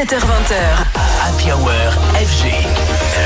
[0.00, 0.54] 17h20h.
[1.22, 1.70] Happy Hour
[2.14, 2.46] FG.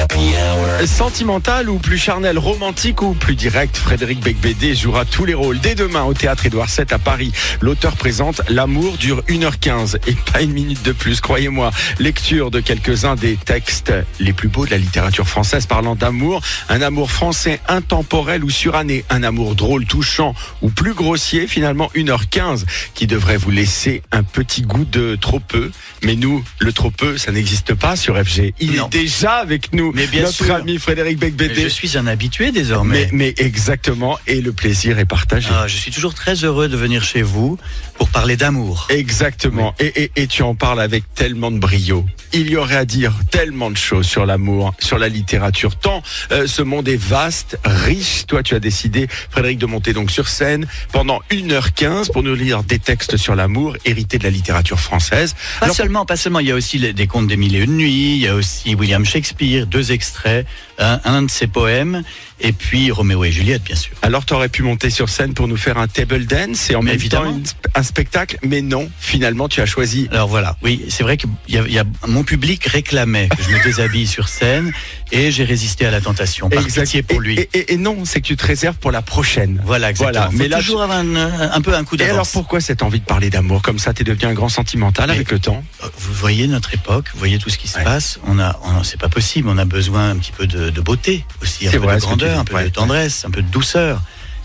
[0.02, 0.88] Happy Hour.
[0.88, 5.60] Sentimental ou plus charnel, romantique ou plus direct, Frédéric Becbédé jouera tous les rôles.
[5.60, 10.42] Dès demain au théâtre Édouard VII à Paris, l'auteur présente L'amour dure 1h15 et pas
[10.42, 11.70] une minute de plus, croyez-moi.
[12.00, 16.42] Lecture de quelques-uns des textes les plus beaux de la littérature française parlant d'amour.
[16.68, 19.04] Un amour français intemporel ou suranné.
[19.10, 21.46] Un amour drôle, touchant ou plus grossier.
[21.46, 22.64] Finalement, 1h15
[22.94, 25.70] qui devrait vous laisser un petit goût de trop peu.
[26.02, 28.54] Mais nous, le trop peu, ça n'existe pas sur FG.
[28.60, 28.86] Il Non.
[28.86, 29.92] est déjà avec nous.
[29.94, 30.54] Mais bien notre sûr.
[30.54, 31.62] ami Frédéric Becbédé.
[31.62, 33.08] Je suis un habitué Mais, désormais.
[33.12, 35.48] mais exactement, et le plaisir est partagé.
[35.52, 37.58] Ah, je suis toujours très heureux de venir chez vous
[37.98, 38.86] pour parler d'amour.
[38.90, 42.04] Exactement, et, et, et tu en parles avec tellement de brio.
[42.32, 46.46] Il y aurait à dire tellement de choses sur l'amour, sur la littérature, tant euh,
[46.46, 48.24] ce monde est vaste, riche.
[48.26, 52.62] Toi, tu as décidé, Frédéric, de monter donc sur scène pendant 1h15 pour nous lire
[52.64, 55.34] des textes sur l'amour, hérités de la littérature française.
[55.60, 56.40] Pas Alors, seulement, pas seulement.
[56.40, 58.14] Il y a aussi les- des contes des mille et une nuits.
[58.16, 60.46] Il y a aussi William Shakespeare, deux extraits,
[60.78, 62.02] un, un de ses poèmes,
[62.40, 63.92] et puis Roméo et Juliette, bien sûr.
[64.02, 66.80] alors tu aurais pu monter sur scène pour nous faire un table dance et en
[66.82, 67.32] Mais même évidemment.
[67.32, 71.26] temps un spectacle, mais non, finalement, tu as choisi Alors voilà, oui, c'est vrai que
[71.48, 74.72] il y a- il y a- mon public réclamait que je me déshabille sur scène,
[75.12, 76.48] et j'ai résisté à la tentation.
[76.50, 76.82] Par Exact.
[76.84, 77.38] pitié pour Et- lui.
[77.38, 79.60] Et, et- et non, c'est que tu te réserves pour la prochaine.
[79.64, 80.24] Voilà, exactement.
[80.26, 82.32] Voilà, mais là, toujours avoir un, un peu un coup Et alors d'avance.
[82.32, 85.30] pourquoi cette envie de parler d'amour comme ça T'es devenu un grand sentimental Mais- avec
[85.30, 85.62] le temps
[85.98, 87.84] Vous voyez notre époque, vous voyez tout ce qui se Ouais.
[87.84, 88.18] passe.
[88.26, 89.48] On a, on, c'est pas possible.
[89.48, 92.38] On a besoin un petit peu de, de beauté aussi, un peu vrai, de grandeur,
[92.38, 92.64] un peu ouais.
[92.64, 94.00] de tendresse, un peu de douceur.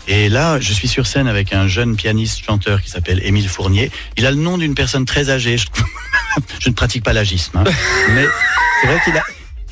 [0.08, 3.90] Et là, je suis sur scène avec un jeune pianiste chanteur qui s'appelle Émile Fournier.
[4.16, 5.56] Il a le nom d'une personne très âgée.
[5.56, 5.66] Je,
[6.58, 7.64] je ne pratique pas l'agisme, hein.
[8.14, 8.26] mais
[8.80, 9.22] c'est vrai qu'il a.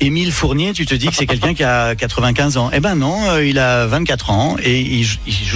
[0.01, 2.69] Émile Fournier, tu te dis que c'est quelqu'un qui a 95 ans.
[2.71, 5.05] Eh ben non, euh, il a 24 ans et il,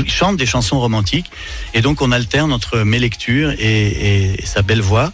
[0.09, 1.31] chante des chansons romantiques.
[1.73, 5.13] Et donc on alterne entre mes lectures et, et sa belle voix.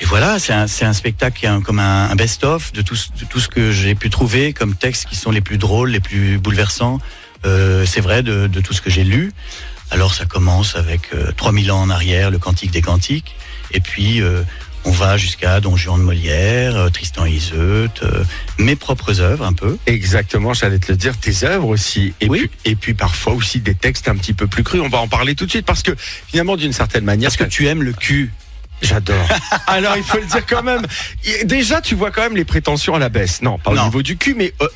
[0.00, 3.08] Et voilà, c'est un, spectacle qui est un- comme un, un best-of de tout, ce-
[3.18, 6.00] de tout ce que j'ai pu trouver comme textes qui sont les plus drôles, les
[6.00, 6.98] plus bouleversants.
[7.46, 9.32] Euh, c'est vrai de, de tout ce que j'ai lu.
[9.90, 13.36] Alors ça commence avec euh, 3000 ans en arrière, le Cantique des Cantiques.
[13.70, 14.42] Et puis euh,
[14.84, 17.88] on va jusqu'à Don Juan de Molière, euh, Tristan et Iseut,
[18.58, 19.78] mes propres œuvres un peu.
[19.86, 22.14] Exactement, j'allais te le dire, tes œuvres aussi.
[22.20, 22.40] Et, Oui.
[22.40, 24.80] puis, et puis parfois aussi des textes un petit peu plus crus.
[24.80, 25.92] On va en parler tout de suite parce que
[26.26, 28.32] finalement, d'une certaine manière, Parce que tu aimes le cul.
[28.84, 29.28] J'adore.
[29.66, 30.82] Alors il faut le dire quand même.
[31.44, 33.42] Déjà, tu vois quand même les prétentions à la baisse.
[33.42, 33.84] Non, pas au Non.
[33.86, 34.68] niveau du cul, mais euh,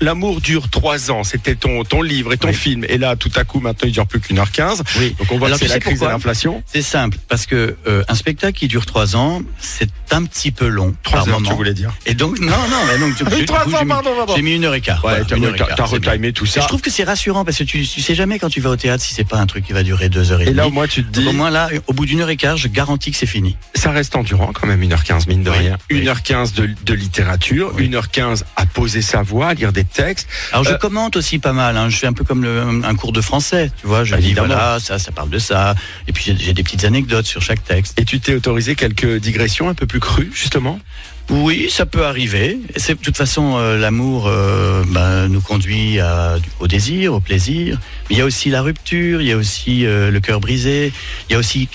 [0.00, 1.24] l'amour, dure trois ans.
[1.24, 2.54] C'était ton, ton livre et ton Oui.
[2.54, 2.84] film.
[2.88, 4.82] Et là, tout à coup, maintenant, il dure plus qu'une heure quinze.
[4.98, 5.14] Oui.
[5.18, 6.62] Donc on voit Alors, que c'est la crise de l'inflation.
[6.66, 10.66] C'est simple, parce que euh, un spectacle qui dure trois ans, c'est un petit peu
[10.68, 11.50] long Trois par heures, moment.
[11.50, 11.92] tu voulais dire.
[12.06, 14.34] Et donc, non, non, mais donc, j'ai- Trois du coup, ans, j'ai mis- pardon, pardon.
[14.36, 15.04] J'ai mis une heure et quart.
[15.04, 16.60] Ouais, voilà, t'as et retimé tout Et ça.
[16.62, 18.76] je trouve que c'est rassurant parce que tu, tu sais jamais quand tu vas au
[18.76, 20.56] théâtre si c'est pas un truc qui va durer deux heures et Et demie.
[20.56, 21.24] là, au moins, tu te dis.
[21.24, 23.56] Donc, au moins là, au bout d'une heure et quart, je garantis que c'est fini.
[23.74, 25.78] ça reste endurant quand même, 1h15 mine de Oui, rien.
[25.90, 26.04] oui.
[26.04, 27.88] 1h15 de, de littérature, Oui.
[27.90, 30.28] 1h15 à poser sa voix, à lire des textes.
[30.52, 31.76] Alors je Euh, commente aussi pas mal.
[31.76, 31.88] Hein.
[31.88, 33.70] Je fais un peu comme le- un cours de français.
[33.80, 34.48] Tu vois, je dis Évidemment.
[34.48, 35.74] voilà, ça, ça parle de ça.
[36.06, 37.98] Et puis j'ai des petites anecdotes sur chaque texte.
[37.98, 40.80] Et tu t'es autorisé quelques digressions un peu plus crues, justement
[41.30, 42.58] Oui, ça peut arriver.
[42.76, 47.78] C'est de toute façon euh, l'amour euh, ben, nous conduit à, au désir, au plaisir.
[48.08, 50.90] Mais il y a aussi la rupture, il y a aussi euh, le cœur brisé.
[51.28, 51.68] Il y a aussi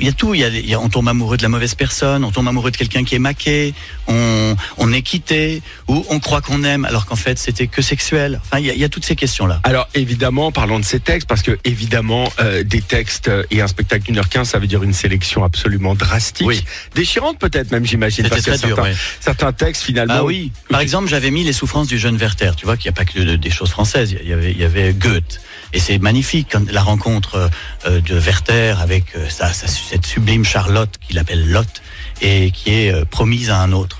[0.00, 0.34] il y a tout.
[0.34, 2.46] Il y a, il y a- on tombe amoureux de la mauvaise personne, on tombe
[2.46, 3.74] amoureux de quelqu'un qui est maqué,
[4.06, 8.40] on, on est quitté ou on croit qu'on aime alors qu'en fait c'était que sexuel.
[8.44, 9.60] Enfin, il y a, il y a toutes ces questions là.
[9.64, 12.30] Alors évidemment, parlons de ces textes, parce que évidemment,
[12.64, 16.46] des textes et un spectacle d'une heure quinze, ça veut dire une sélection absolument drastique.
[16.46, 16.62] Oui.
[16.94, 18.24] Déchirante peut-être même, j'imagine.
[18.24, 18.75] C'était parce que très dur.
[18.76, 18.96] Certains, ouais.
[19.20, 20.14] certains textes, finalement...
[20.18, 20.52] Ah oui.
[20.68, 22.52] Par exemple, j'avais mis les souffrances du jeune Werther.
[22.56, 24.14] Tu vois qu'il n'y a pas que de- des choses françaises.
[24.22, 25.40] Il y avait, il y avait Goethe.
[25.72, 27.50] Et c'est magnifique quand la rencontre
[27.86, 31.82] euh, de Werther avec euh, sa, cette sublime Charlotte qu'il appelle Lotte
[32.22, 33.98] et qui est euh, promise à un autre.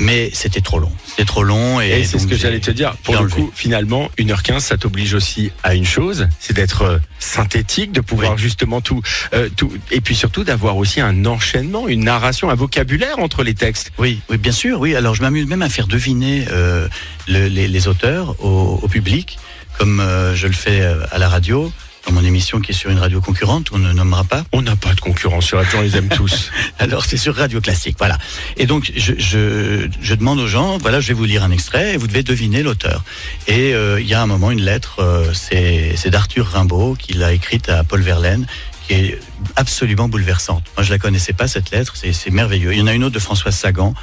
[0.00, 0.90] Mais c'était trop long.
[1.06, 1.80] C'était trop long.
[1.80, 2.94] Et, Et c'est ce que j'allais te dire.
[3.04, 3.34] Pour le enlevé.
[3.34, 8.32] coup, finalement, 1h15, ça t'oblige aussi à une chose, c'est d'être euh, synthétique, de pouvoir
[8.32, 8.38] Oui.
[8.38, 9.02] justement tout,
[9.34, 13.54] euh, tout, et puis surtout d'avoir aussi un enchaînement, une narration, un vocabulaire entre les
[13.54, 13.92] textes.
[13.98, 14.96] Oui, oui, bien sûr, oui.
[14.96, 16.88] Alors je m'amuse même à faire deviner euh,
[17.28, 19.38] le- les, les auteurs au, au public,
[19.78, 20.82] comme euh, je le fais
[21.12, 21.70] à la radio,
[22.06, 24.44] dans mon émission qui est sur une radio concurrente, on ne nommera pas.
[24.52, 26.50] On n'a pas de concurrence sur la on les aime tous.
[26.78, 28.18] Alors c'est sur Radio Classique, voilà.
[28.56, 31.94] Et donc je, je, je demande aux gens, voilà, je vais vous lire un extrait
[31.94, 33.04] et vous devez deviner l'auteur.
[33.46, 37.32] Et euh, il y a un moment une lettre, euh, c'est d'Arthur Rimbaud qui l'a
[37.32, 38.46] écrite à Paul Verlaine,
[38.86, 39.18] qui est
[39.56, 40.64] absolument bouleversante.
[40.76, 42.72] Moi je la connaissais pas cette lettre, c'est c'est merveilleux.
[42.72, 43.94] Il y en a une autre de Françoise Sagan.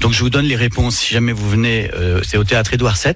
[0.00, 1.90] Donc je vous donne les réponses si jamais vous venez.
[1.94, 3.14] euh, c'est au théâtre Édouard VII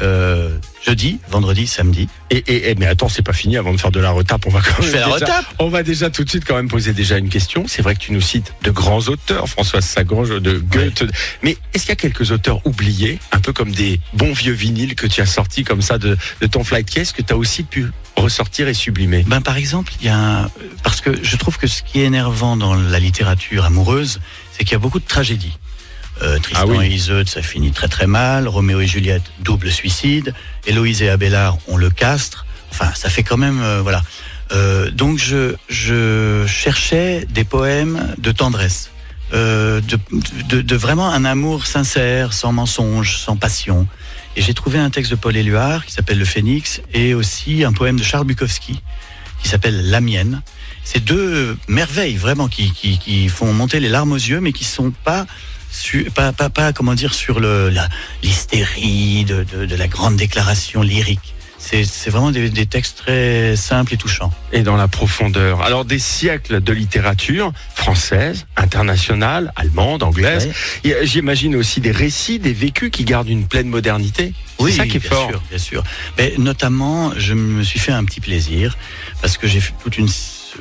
[0.00, 2.08] euh, jeudi, vendredi, samedi.
[2.30, 4.46] Et, et, et- mais attends, c'est pas fini avant de faire de la retape.
[4.46, 5.44] On va quand même la déjà- retape.
[5.58, 7.64] On va déjà tout de suite quand même poser déjà une question.
[7.68, 11.04] C'est vrai que tu nous cites de grands auteurs, Françoise Sagan, de Goethe.
[11.42, 14.94] Mais est-ce qu'il y a quelques auteurs oubliés, un peu comme des bons vieux vinyles
[14.94, 17.62] que tu as sortis comme ça de, de ton flight case, que tu as aussi
[17.62, 17.86] pu
[18.16, 19.24] ressortir et sublimer?
[19.26, 20.50] Ben, par exemple, il y a un-
[20.82, 24.20] parce que je trouve que ce qui est énervant dans la littérature amoureuse,
[24.52, 25.56] c'est qu'il y a beaucoup de tragédies.
[26.22, 26.86] Euh, Tristan Ah oui.
[26.86, 28.46] et Iseut, ça finit très très mal.
[28.48, 30.32] Roméo et Juliette, double suicide.
[30.66, 32.46] Héloïse et Abélard, on le castre.
[32.70, 34.02] Enfin, ça fait quand même, euh, voilà.
[34.52, 38.90] Euh, donc je, je cherchais des poèmes de tendresse,
[39.32, 39.98] euh, de,
[40.48, 43.86] de, de vraiment un amour sincère, sans mensonge, sans passion.
[44.36, 47.72] Et j'ai trouvé un texte de Paul Éluard qui s'appelle Le Phénix et aussi un
[47.72, 48.80] poème de Charles Bukowski
[49.42, 50.42] qui s'appelle La mienne.
[50.84, 54.64] C'est deux merveilles vraiment qui, qui, qui font monter les larmes aux yeux, mais qui
[54.64, 55.26] sont pas
[55.74, 57.40] su- pas, pas, pas comment dire sur
[58.22, 61.34] l'hystérie de, de, de la grande déclaration lyrique.
[61.58, 64.30] C'est c'est vraiment des, des textes très simples et touchants.
[64.52, 65.62] et dans la profondeur.
[65.62, 70.50] Alors des siècles de littérature française, internationale, allemande, anglaise.
[70.84, 74.34] Euh, J'imagine aussi des récits, des vécus qui gardent une pleine modernité.
[74.60, 75.30] C'est ça qui est bien fort.
[75.30, 75.84] sûr, bien sûr.
[76.18, 78.76] Mais notamment, je me suis fait un petit plaisir
[79.22, 80.08] parce que j'ai fait toute une,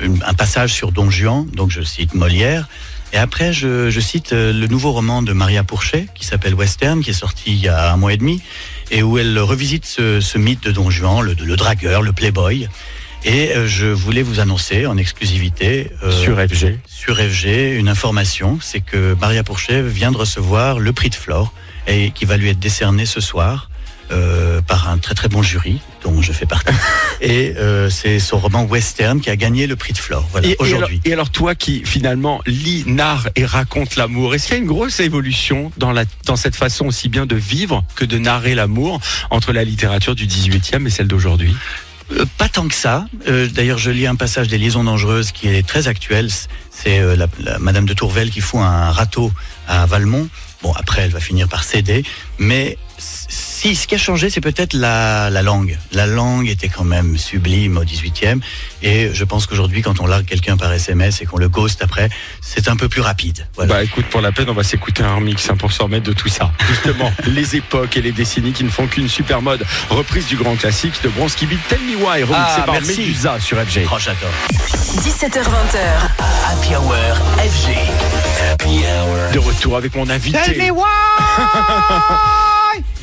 [0.02, 2.70] une- un passage sur Don Juan, donc je cite Molière.
[3.14, 7.02] Et après, je, je cite euh, le nouveau roman de Maria Pourchet qui s'appelle Western,
[7.04, 8.42] qui est sorti il y a un mois et demi,
[8.90, 12.68] et où elle revisite ce, ce mythe de Don Juan, le, le dragueur, le playboy.
[13.26, 16.80] Et euh, je voulais vous annoncer en exclusivité euh, Sur FG.
[16.88, 21.54] sur FG une information, c'est que Maria Pourchet vient de recevoir le prix de Flore
[21.88, 23.70] et qui va lui être décerné ce soir
[24.12, 26.74] euh, par un très très bon jury dont je fais partie.
[27.22, 30.28] et euh, c'est son roman Western qui a gagné le prix de Flore.
[30.32, 31.02] Voilà, et aujourd'hui.
[31.06, 34.68] et alors toi qui finalement lis, narre et raconte l'amour, est-ce qu'il y a une
[34.68, 39.00] grosse évolution dans, la, dans cette façon aussi bien de vivre que de narrer l'amour
[39.30, 41.56] entre la littérature du 18e et celle d'aujourd'hui?
[42.12, 43.06] Euh, pas tant que ça.
[43.28, 46.30] Euh, D'ailleurs, je lis un passage des Liaisons dangereuses qui est très actuel.
[46.70, 49.32] C'est euh, la, la Madame de Tourvel qui fout un râteau
[49.68, 50.28] à Valmont.
[50.62, 52.04] Bon, après, elle va finir par céder.
[52.40, 52.78] Mais
[53.30, 55.78] si, ce qui a changé, c'est peut-être la, la langue.
[55.94, 58.40] La langue était quand même sublime au 18e.
[58.82, 62.10] Et je pense qu'aujourd'hui, quand on largue quelqu'un par SMS et qu'on le ghost après,
[62.42, 63.48] c'est un peu plus rapide.
[63.56, 63.76] Voilà.
[63.76, 66.14] Bah écoute, pour la peine, on va s'écouter un remix hein, pour se remettre de
[66.14, 66.52] tout ça.
[66.68, 69.66] Justement, les époques et les décennies qui ne font qu'une super mode.
[69.90, 73.00] Reprise du grand classique de Bronski Beat, Tell Me Why, remixé Ah, par merci.
[73.00, 73.88] Medusa sur FG.
[73.92, 74.30] Oh, j'adore.
[74.52, 75.80] 17h20h.
[76.46, 76.94] Happy Hour
[77.38, 77.78] FG.
[78.52, 79.32] Happy Hour.
[79.34, 80.40] De retour avec mon invité.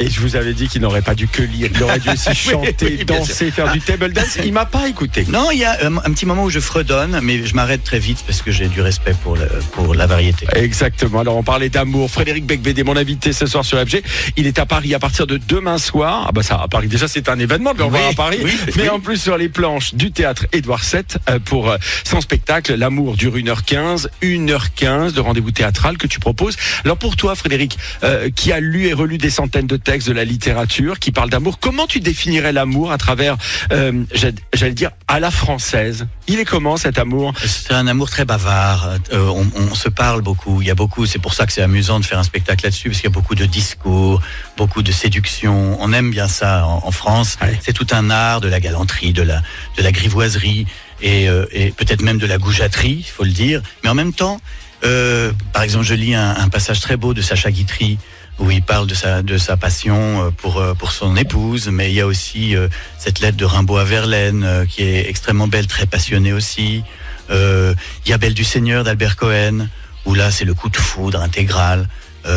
[0.01, 2.35] Et je vous avais dit qu'il n'aurait pas dû que lire, il aurait dû aussi
[2.51, 4.39] chanter, oui, danser, faire du table dance.
[4.43, 5.27] Il m'a pas écouté.
[5.29, 7.99] Non, il y a un, un petit moment où je fredonne, mais je m'arrête très
[7.99, 10.47] vite parce que j'ai du respect pour, le, pour la variété.
[10.55, 11.21] Exactement.
[11.21, 12.11] Alors on parlait d'amour.
[12.11, 14.03] Frédéric Becbédé, mon invité ce soir sur FG,
[14.39, 16.25] il est à Paris à partir de demain soir.
[16.27, 18.41] Ah bah ça, à Paris déjà c'est un événement de le Oui, à Paris,
[18.77, 22.75] mais en plus sur les planches du théâtre Édouard VII euh, pour euh, son spectacle.
[22.75, 26.57] L'amour dure 1h15, 1h15 de rendez-vous théâtral que tu proposes.
[26.85, 30.13] Alors pour toi, Frédéric, euh, qui a lu et relu des centaines de textes de
[30.13, 33.37] la littérature qui parlent d'amour, comment tu définirais l'amour à travers,
[33.73, 36.07] euh, j'allais j'allais dire, à la française?
[36.29, 37.35] Il est comment cet amour?
[37.45, 38.99] C'est un amour très bavard.
[39.13, 40.63] euh, on, on se parle beaucoup.
[40.63, 41.07] Il y a beaucoup.
[41.07, 43.15] C'est pour ça que c'est amusant de faire un spectacle là-dessus, parce qu'il y a
[43.15, 44.23] beaucoup de discours,
[44.57, 45.77] beaucoup de séduction.
[45.81, 47.37] On aime bien ça en, en France.
[47.43, 47.59] Ouais.
[47.61, 49.43] C'est tout un art de la galanterie, de la
[49.77, 50.67] de la grivoiserie
[51.03, 53.61] et, euh, et peut-être même de la goujaterie, il faut le dire.
[53.83, 54.41] Mais en même temps,
[54.85, 57.99] euh, par exemple, je lis un, un passage très beau de Sacha Guitry
[58.41, 62.01] où il parle de sa passion euh, pour euh, pour son épouse, mais il y
[62.01, 62.69] a aussi euh,
[62.99, 66.83] cette lettre de Rimbaud à Verlaine qui est extrêmement belle, très passionnée aussi.
[67.31, 69.69] Il y a Belle du Seigneur d'Albert Cohen,
[70.05, 71.89] où là c'est le coup de foudre intégral.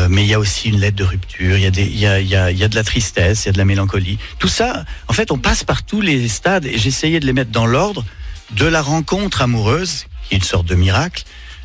[0.10, 2.68] Mais il y a aussi une lettre de rupture, il, y a, il y a
[2.68, 4.18] de la tristesse, il y a de la mélancolie.
[4.40, 7.52] Tout ça, en fait, on passe par tous les stades et j'essayais de les mettre
[7.52, 8.06] dans l'ordre
[8.52, 11.24] de la rencontre amoureuse, qui est une sorte de miracle,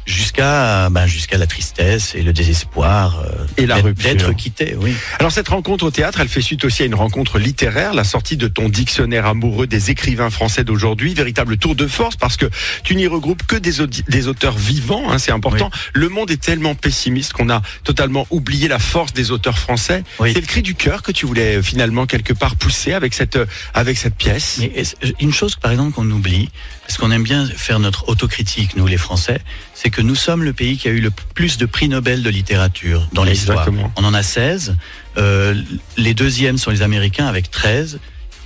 [0.09, 4.11] jusqu'à ben, jusqu'à la tristesse et le désespoir euh, Et la d'être- rupture.
[4.11, 4.75] d'être quitté.
[4.81, 4.95] Oui.
[5.19, 8.37] Alors cette rencontre au théâtre, elle fait suite aussi à une rencontre littéraire, la sortie
[8.37, 12.47] de ton dictionnaire amoureux des écrivains français d'aujourd'hui, véritable tour de force parce que
[12.83, 13.73] tu n'y regroupes que des,
[14.09, 15.71] des auteurs vivants, hein, c'est important.
[15.93, 20.03] Le monde est tellement pessimiste qu'on a totalement oublié la force des auteurs français.
[20.21, 20.33] Oui.
[20.35, 23.37] C'est le cri du cœur que tu voulais euh, finalement quelque part pousser avec cette
[23.37, 24.57] euh, avec cette pièce.
[24.61, 26.49] Mais est-ce- une chose, par exemple, qu'on oublie,
[26.87, 29.41] parce qu'on aime bien faire notre autocritique, nous les Français,
[29.75, 32.31] c'est que nous sommes le pays qui a eu le plus de prix Nobel de
[32.31, 33.69] littérature dans l'histoire.
[33.97, 34.77] On en a 16.
[35.17, 35.55] Euh,
[35.97, 37.99] les deuxièmes sont les Américains avec 13.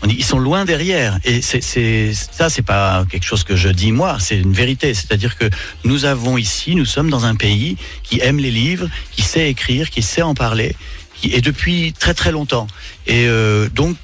[0.02, 1.18] On dit, ils sont loin derrière.
[1.24, 4.94] Et c'est, ça, c'est pas quelque chose que je dis moi, c'est une vérité.
[4.94, 5.48] C'est-à-dire que
[5.84, 9.90] nous avons ici, nous sommes dans un pays qui aime les livres, qui sait écrire,
[9.90, 10.74] qui sait en parler,
[11.22, 12.66] et depuis très très longtemps.
[13.06, 13.96] Et euh, donc,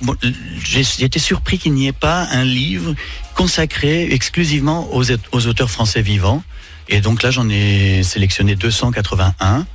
[0.62, 2.94] j'ai été surpris qu'il n'y ait pas un livre
[3.34, 6.44] consacré exclusivement aux auteurs français vivants.
[6.88, 9.66] Et donc là, j'en ai sélectionné 281.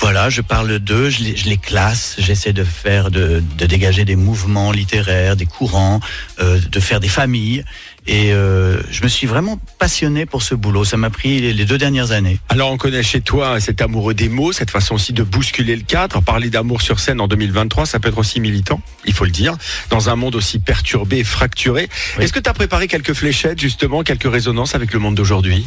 [0.00, 4.04] Voilà, je parle d'eux, je les, je les classe, j'essaie de faire, de, de dégager
[4.04, 5.98] des mouvements littéraires, des courants,
[6.38, 7.64] euh, de faire des familles.
[8.06, 10.84] Et euh, je me suis vraiment passionné pour ce boulot.
[10.84, 12.38] Ça m'a pris les, les deux dernières années.
[12.48, 15.82] Alors on connaît chez toi cet amoureux des mots, cette façon aussi de bousculer le
[15.82, 16.22] cadre.
[16.22, 19.56] Parler d'amour sur scène en 2023, ça peut être aussi militant, il faut le dire,
[19.90, 21.88] dans un monde aussi perturbé et fracturé.
[22.16, 22.24] Oui.
[22.24, 25.66] Est-ce que tu as préparé quelques fléchettes, justement, quelques résonances avec le monde d'aujourd'hui?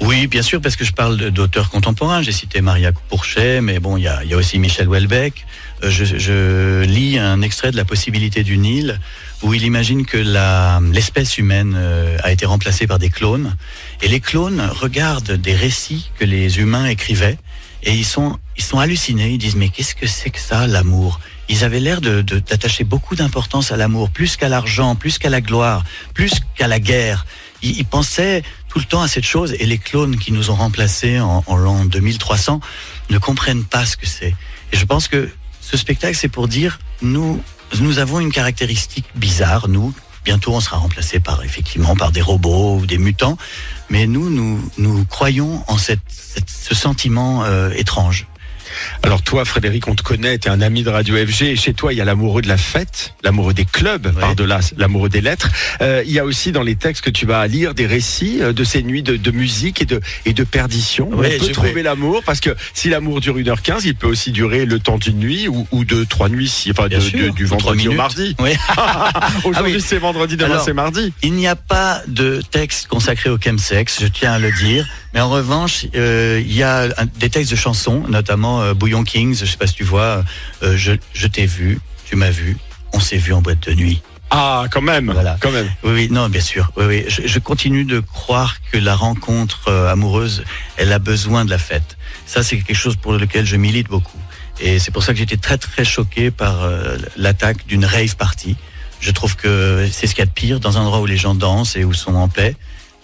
[0.00, 2.22] Oui, bien sûr, parce que je parle d'auteurs contemporains.
[2.22, 5.44] J'ai cité Maria Pourchet, mais bon, il y a, aussi Michel Houellebecq.
[5.82, 9.00] Euh, Je, lis un extrait de La possibilité du Nil,
[9.42, 10.18] où il imagine que
[10.92, 13.56] l'espèce humaine euh, a été remplacée par des clones.
[14.00, 17.38] Et les clones regardent des récits que les humains écrivaient,
[17.82, 19.30] et ils sont, ils sont hallucinés.
[19.30, 21.18] Ils disent, mais qu'est-ce que c'est que ça, l'amour?
[21.48, 25.30] Ils avaient l'air de- de- d'attacher beaucoup d'importance à l'amour, plus qu'à l'argent, plus qu'à
[25.30, 25.82] la gloire,
[26.14, 27.26] plus qu'à la guerre.
[27.62, 31.20] Ils pensaient tout le temps à cette chose et les clones qui nous ont remplacés
[31.20, 32.60] en, l'an 2300
[33.10, 34.34] ne comprennent pas ce que c'est.
[34.72, 35.28] Et je pense que
[35.60, 37.42] ce spectacle, c'est pour dire, nous,
[37.80, 39.94] nous avons une caractéristique bizarre, nous.
[40.24, 43.38] Bientôt, on sera remplacé par, effectivement, par des robots ou des mutants.
[43.88, 44.28] Mais nous,
[44.76, 45.94] nous, croyons en ce
[46.74, 48.26] sentiment euh, étrange.
[49.02, 51.74] Alors toi, Frédéric, on te connaît, tu es un ami de Radio FG, et chez
[51.74, 54.12] toi, il y a l'amoureux de la fête, l'amoureux des clubs, Ouais.
[54.20, 55.48] par-delà l'amoureux des lettres.
[55.80, 58.52] Euh, il y a aussi dans les textes que tu vas lire des récits euh,
[58.52, 61.08] de ces nuits de, de musique et de, et de perdition.
[61.10, 64.32] Ouais, on peut je- trouver l'amour, parce que si l'amour dure 1h15, il peut aussi
[64.32, 67.18] durer le temps d'une nuit ou, ou de trois nuits, si, enfin Bien de- sûr,
[67.18, 68.34] de- du vendredi au mardi.
[68.40, 68.50] Oui.
[69.44, 69.84] Aujourd'hui, oui.
[69.84, 71.12] c'est vendredi, demain, c'est mardi.
[71.22, 74.86] Il n'y a pas de texte consacré au chemsex, je tiens à le dire.
[75.14, 76.88] Mais en revanche, euh, il y a
[77.18, 80.22] des textes de chansons, notamment euh, Bouillon Kings, je sais pas si tu vois,
[80.62, 82.56] euh, je, je t'ai vu, tu m'as vu,
[82.92, 84.02] on s'est vu en boîte de nuit.
[84.30, 85.38] Ah, quand même, Voilà.
[85.40, 85.70] quand même.
[85.82, 86.70] Oui, oui, non, bien sûr.
[86.76, 87.04] Oui, oui.
[87.08, 90.44] Je, je continue de croire que la rencontre euh, amoureuse,
[90.76, 91.96] elle a besoin de la fête.
[92.26, 94.18] Ça, c'est quelque chose pour lequel je milite beaucoup.
[94.60, 98.56] Et c'est pour ça que j'étais très, très choqué par euh, l'attaque d'une rave party.
[99.00, 101.16] Je trouve que c'est ce qu'il y a de pire dans un endroit où les
[101.16, 102.54] gens dansent et où sont en paix.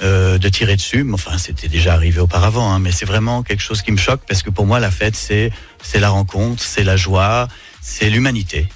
[0.02, 3.62] Euh, de tirer dessus, Mais enfin c'était déjà arrivé auparavant, hein, mais c'est vraiment quelque
[3.62, 5.50] chose qui me choque parce que pour moi la fête c'est
[5.82, 7.48] c'est la rencontre, c'est la joie,
[7.80, 8.66] c'est l'humanité.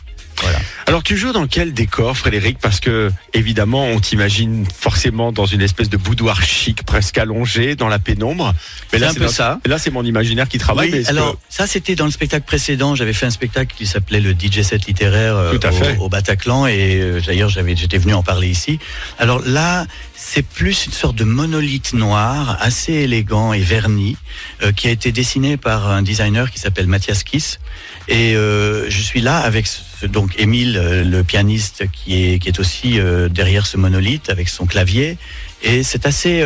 [0.40, 0.60] Voilà.
[0.86, 2.58] Alors tu joues dans quel décor, Frédéric?
[2.60, 7.88] Parce que évidemment, on t'imagine forcément dans une espèce de boudoir chic, presque allongé, dans
[7.88, 8.54] la pénombre.
[8.92, 9.58] Mais C'est là, un peu notre- ça.
[9.66, 10.92] Là, c'est mon imaginaire qui travaille.
[10.92, 12.94] Oui, mais alors que- ça c'était dans le spectacle précédent.
[12.94, 15.96] J'avais fait un spectacle qui s'appelait le DJ set littéraire euh, Tout à au, fait.
[15.98, 18.78] au Bataclan et euh, d'ailleurs j'avais j'étais venu en parler ici.
[19.18, 19.86] Alors là
[20.30, 24.16] c'est plus une sorte de monolithe noir assez élégant et verni
[24.62, 27.60] euh, qui a été dessiné par un designer qui s'appelle Mathias Kiss
[28.08, 32.48] et euh, je suis là avec ce- donc Émile euh, le pianiste qui est qui
[32.48, 32.98] est aussi
[33.30, 35.16] derrière ce monolithe avec son clavier
[35.62, 36.36] et c'est assez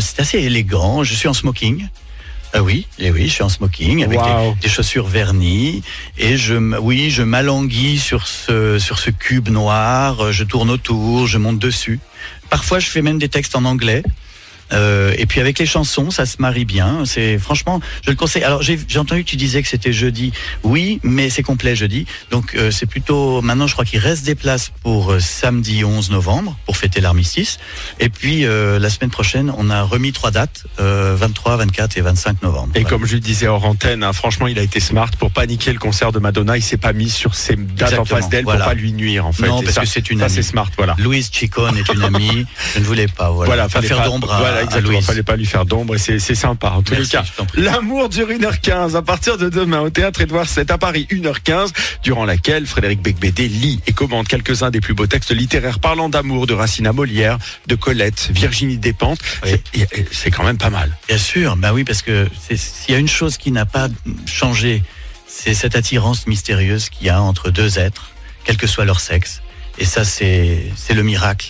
[0.00, 1.04] c'est assez élégant.
[1.04, 1.88] Je suis en smoking.
[2.52, 4.54] Ah oui, eh oui, je suis en smoking avec Wow.
[4.54, 5.82] des, des chaussures vernies
[6.16, 10.32] et je, oui, je m'alanguis sur ce sur ce cube noir.
[10.32, 12.00] Je tourne autour, je monte dessus.
[12.50, 14.02] Parfois, je fais même des textes en anglais.
[14.72, 17.04] Euh, et puis avec les chansons, ça se marie bien.
[17.04, 18.42] C'est franchement, je le conseille.
[18.44, 20.32] Alors j'ai entendu que tu disais que c'était jeudi.
[20.62, 22.06] Oui, mais c'est complet jeudi.
[22.30, 23.66] Donc euh, c'est plutôt maintenant.
[23.66, 27.58] Je crois qu'il reste des places pour euh, samedi 11 novembre pour fêter l'armistice.
[28.00, 32.00] Et puis euh, la semaine prochaine, on a remis trois dates euh, 23, 24 et
[32.00, 32.70] 25 novembre.
[32.74, 32.88] Et Voilà.
[32.90, 35.78] comme je le disais hors antenne, hein, franchement, il a été smart pour paniquer le
[35.78, 36.56] concert de Madonna.
[36.56, 38.64] Il s'est pas mis sur ses dates en face d'elle voilà.
[38.64, 39.46] pour pas lui nuire, en fait.
[39.46, 40.34] Non, Et parce ça, que c'est une ça, amie.
[40.34, 40.94] c'est smart, voilà.
[40.98, 42.46] Louise Chicone est une amie.
[42.74, 43.30] Je ne voulais pas.
[43.30, 43.46] Voilà.
[43.46, 44.92] Voilà, pas faire à, voilà, à exactement.
[44.92, 45.06] Louise.
[45.06, 46.70] Fallait pas lui faire d'ombre et c'est sympa.
[46.70, 50.46] En tous Merci, les cas, l'amour dure 1h15 à partir de demain au théâtre Édouard
[50.46, 51.70] VII à Paris, 1h15,
[52.02, 56.46] durant laquelle Frédéric Becbédé lit et commente quelques-uns des plus beaux textes littéraires parlant d'amour
[56.46, 59.18] de Racine à Molière, de Colette, Virginie Despentes.
[59.44, 59.50] Oui.
[60.12, 60.96] C'est- quand même pas mal.
[61.08, 63.88] Bien sûr, bah oui, parce que s'il y a une chose qui n'a pas
[64.26, 64.82] changé,
[65.26, 68.10] c'est cette attirance mystérieuse qu'il y a entre deux êtres,
[68.44, 69.40] quel que soit leur sexe.
[69.78, 71.48] Et ça, c'est c'est le miracle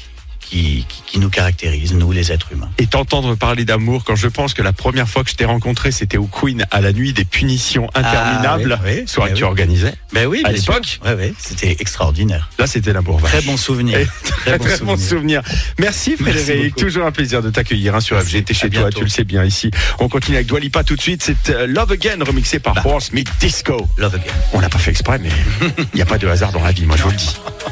[0.49, 2.71] qui, qui, qui nous caractérise, nous, les êtres humains.
[2.79, 5.91] Et t'entendre parler d'amour quand je pense que la première fois que je t'ai rencontré,
[5.91, 9.39] c'était au Queen à la nuit des punitions interminables, Ah, oui, oui, soirée oui, que
[9.39, 9.95] tu organisais.
[10.13, 11.01] Ben oui, À l'époque
[11.39, 12.49] c'était extraordinaire.
[12.59, 13.21] Là, c'était l'amour.
[13.23, 13.99] Très bon souvenir.
[13.99, 15.43] Et Très Très bon souvenir.
[15.43, 15.43] souvenir.
[15.79, 18.21] Merci Frédéric, toujours un plaisir de t'accueillir hein, sur.
[18.21, 18.45] FG.
[18.45, 18.99] T'es chez toi, bientôt.
[18.99, 19.71] tu le sais bien ici.
[19.99, 21.23] On continue avec Dwalipa tout de suite.
[21.23, 22.83] C'est euh, Love Again remixé par Bah.
[23.13, 23.87] Meet Disco.
[23.99, 24.33] Love again.
[24.53, 25.29] On l'a pas fait exprès, mais
[25.93, 27.37] il n'y a pas de hasard dans la vie, moi je vous le dis.